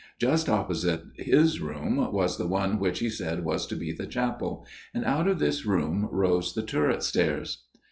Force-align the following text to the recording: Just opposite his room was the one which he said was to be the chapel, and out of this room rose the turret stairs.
Just 0.19 0.49
opposite 0.49 1.03
his 1.15 1.59
room 1.61 2.11
was 2.11 2.39
the 2.39 2.47
one 2.47 2.79
which 2.79 2.97
he 2.97 3.09
said 3.11 3.45
was 3.45 3.67
to 3.67 3.75
be 3.75 3.91
the 3.91 4.07
chapel, 4.07 4.65
and 4.95 5.05
out 5.05 5.27
of 5.27 5.37
this 5.37 5.63
room 5.63 6.09
rose 6.11 6.55
the 6.55 6.63
turret 6.63 7.03
stairs. 7.03 7.65